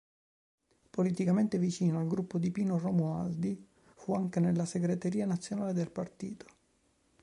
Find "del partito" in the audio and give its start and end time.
5.73-6.47